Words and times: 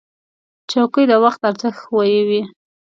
چوکۍ 0.71 1.03
د 1.07 1.13
وخت 1.23 1.41
ارزښت 1.49 1.79
ښووي. 1.83 2.41